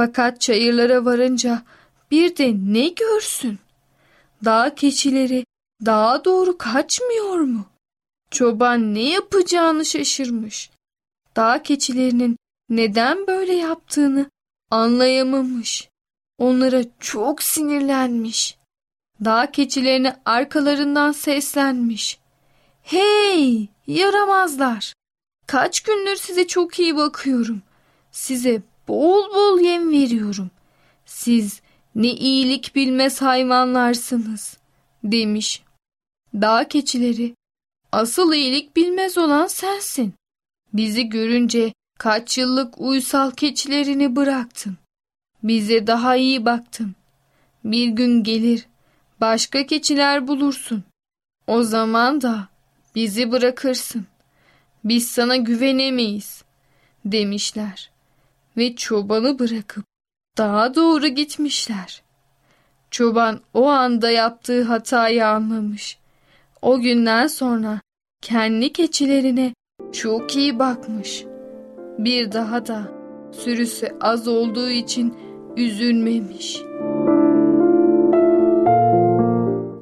Fakat 0.00 0.40
çayırlara 0.40 1.04
varınca 1.04 1.62
bir 2.10 2.36
de 2.36 2.54
ne 2.54 2.88
görsün? 2.88 3.58
Dağ 4.44 4.74
keçileri 4.74 5.44
dağa 5.86 6.24
doğru 6.24 6.58
kaçmıyor 6.58 7.38
mu? 7.38 7.66
Çoban 8.30 8.94
ne 8.94 9.02
yapacağını 9.02 9.84
şaşırmış. 9.84 10.70
Dağ 11.36 11.62
keçilerinin 11.62 12.36
neden 12.68 13.26
böyle 13.26 13.52
yaptığını 13.52 14.30
anlayamamış. 14.70 15.88
Onlara 16.38 16.82
çok 17.00 17.42
sinirlenmiş. 17.42 18.58
Dağ 19.24 19.50
keçilerine 19.50 20.16
arkalarından 20.24 21.12
seslenmiş. 21.12 22.18
Hey 22.82 23.68
yaramazlar! 23.86 24.94
Kaç 25.46 25.80
gündür 25.80 26.16
size 26.16 26.46
çok 26.46 26.78
iyi 26.78 26.96
bakıyorum. 26.96 27.62
Size 28.12 28.62
bol 28.90 29.34
bol 29.34 29.60
yem 29.60 29.92
veriyorum. 29.92 30.50
Siz 31.04 31.60
ne 31.94 32.08
iyilik 32.08 32.74
bilmez 32.74 33.22
hayvanlarsınız 33.22 34.58
demiş. 35.04 35.62
Dağ 36.34 36.68
keçileri 36.68 37.34
asıl 37.92 38.32
iyilik 38.32 38.76
bilmez 38.76 39.18
olan 39.18 39.46
sensin. 39.46 40.14
Bizi 40.72 41.08
görünce 41.08 41.72
kaç 41.98 42.38
yıllık 42.38 42.80
uysal 42.80 43.30
keçilerini 43.30 44.16
bıraktın. 44.16 44.76
Bize 45.42 45.86
daha 45.86 46.16
iyi 46.16 46.44
baktın. 46.44 46.94
Bir 47.64 47.88
gün 47.88 48.22
gelir 48.22 48.66
başka 49.20 49.66
keçiler 49.66 50.28
bulursun. 50.28 50.84
O 51.46 51.62
zaman 51.62 52.20
da 52.20 52.48
bizi 52.94 53.32
bırakırsın. 53.32 54.06
Biz 54.84 55.08
sana 55.08 55.36
güvenemeyiz 55.36 56.44
demişler 57.04 57.90
ve 58.56 58.76
çobanı 58.76 59.38
bırakıp 59.38 59.84
daha 60.38 60.74
doğru 60.74 61.08
gitmişler. 61.08 62.02
Çoban 62.90 63.40
o 63.54 63.66
anda 63.66 64.10
yaptığı 64.10 64.62
hatayı 64.62 65.26
anlamış. 65.26 65.98
O 66.62 66.80
günden 66.80 67.26
sonra 67.26 67.80
kendi 68.22 68.72
keçilerine 68.72 69.54
çok 69.92 70.36
iyi 70.36 70.58
bakmış. 70.58 71.24
Bir 71.98 72.32
daha 72.32 72.66
da 72.66 72.92
sürüsü 73.32 73.88
az 74.00 74.28
olduğu 74.28 74.70
için 74.70 75.14
üzülmemiş. 75.56 76.62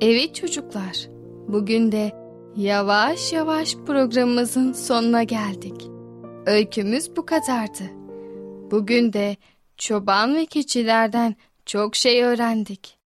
Evet 0.00 0.34
çocuklar, 0.34 1.08
bugün 1.48 1.92
de 1.92 2.12
yavaş 2.56 3.32
yavaş 3.32 3.76
programımızın 3.86 4.72
sonuna 4.72 5.22
geldik. 5.22 5.86
Öykümüz 6.46 7.16
bu 7.16 7.26
kadardı. 7.26 7.97
Bugün 8.70 9.12
de 9.12 9.36
çoban 9.76 10.34
ve 10.34 10.46
keçilerden 10.46 11.36
çok 11.66 11.96
şey 11.96 12.22
öğrendik. 12.22 12.98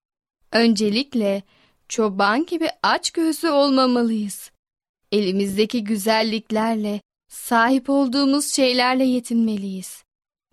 Öncelikle 0.52 1.42
çoban 1.88 2.46
gibi 2.46 2.68
aç 2.82 3.10
gözlü 3.10 3.50
olmamalıyız. 3.50 4.50
Elimizdeki 5.12 5.84
güzelliklerle, 5.84 7.00
sahip 7.28 7.90
olduğumuz 7.90 8.54
şeylerle 8.54 9.04
yetinmeliyiz 9.04 10.04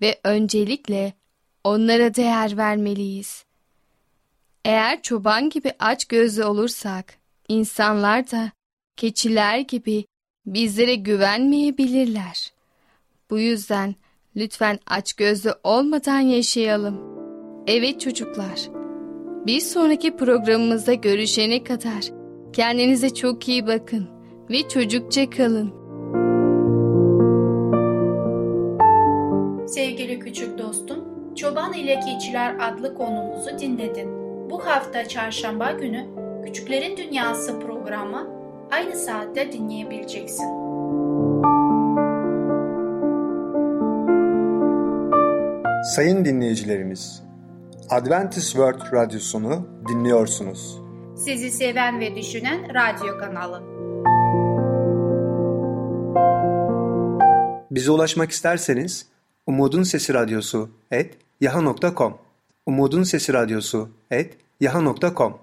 ve 0.01 0.19
öncelikle 0.23 1.13
onlara 1.63 2.15
değer 2.15 2.57
vermeliyiz. 2.57 3.45
Eğer 4.65 5.01
çoban 5.01 5.49
gibi 5.49 5.73
aç 5.79 6.05
gözlü 6.05 6.43
olursak, 6.43 7.17
insanlar 7.47 8.31
da 8.31 8.51
keçiler 8.97 9.59
gibi 9.59 10.05
bizlere 10.45 10.95
güvenmeyebilirler. 10.95 12.53
Bu 13.29 13.39
yüzden 13.39 13.95
lütfen 14.35 14.79
aç 14.87 15.13
gözlü 15.13 15.49
olmadan 15.63 16.19
yaşayalım. 16.19 17.09
Evet 17.67 18.01
çocuklar, 18.01 18.69
Bir 19.47 19.59
sonraki 19.59 20.17
programımızda 20.17 20.93
görüşene 20.93 21.63
kadar 21.63 22.03
kendinize 22.53 23.09
çok 23.09 23.47
iyi 23.47 23.67
bakın 23.67 24.07
ve 24.49 24.67
çocukça 24.69 25.29
kalın. 25.29 25.73
Sevgili 29.67 30.19
küçük 30.19 30.57
dostum, 30.57 31.05
Çoban 31.35 31.73
ile 31.73 31.99
Keçiler 31.99 32.55
adlı 32.59 32.95
konumuzu 32.95 33.59
dinledin. 33.59 34.09
Bu 34.49 34.65
hafta 34.65 35.07
çarşamba 35.07 35.71
günü 35.71 36.05
Küçüklerin 36.45 36.97
Dünyası 36.97 37.59
programı 37.59 38.27
aynı 38.71 38.95
saatte 38.95 39.51
dinleyebileceksin. 39.51 40.68
Sayın 45.83 46.25
dinleyicilerimiz, 46.25 47.23
Adventist 47.89 48.47
World 48.51 48.93
Radyosunu 48.93 49.67
dinliyorsunuz. 49.87 50.81
Sizi 51.15 51.51
seven 51.51 51.99
ve 51.99 52.15
düşünen 52.15 52.59
radyo 52.73 53.17
kanalı. 53.17 53.63
Bize 57.71 57.91
ulaşmak 57.91 58.31
isterseniz 58.31 59.07
Umutun 59.47 59.83
Sesi 59.83 60.13
Radyosu 60.13 60.69
et 60.91 61.17
yaha.com 61.41 62.17
Umutun 62.65 63.03
Sesi 63.03 63.33
Radyosu 63.33 63.89
et 64.11 64.37
yaha.com 64.59 65.37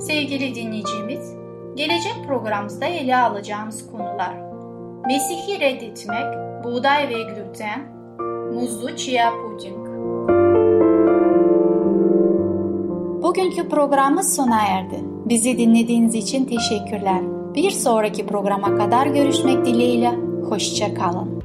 Sevgili 0.00 0.54
dinleyicimiz, 0.54 1.32
gelecek 1.74 2.14
programımızda 2.26 2.86
ele 2.86 3.16
alacağımız 3.16 3.90
konular 3.90 4.51
Mesih'i 5.06 5.60
reddetmek, 5.60 6.34
buğday 6.64 7.08
ve 7.08 7.22
gluten, 7.22 7.80
muzlu 8.54 8.96
chia 8.96 9.32
puding. 9.42 9.86
Bugünkü 13.22 13.68
programımız 13.68 14.36
sona 14.36 14.60
erdi. 14.68 15.00
Bizi 15.28 15.58
dinlediğiniz 15.58 16.14
için 16.14 16.44
teşekkürler. 16.44 17.20
Bir 17.54 17.70
sonraki 17.70 18.26
programa 18.26 18.76
kadar 18.76 19.06
görüşmek 19.06 19.64
dileğiyle, 19.64 20.10
hoşça 20.48 20.94
kalın. 20.94 21.42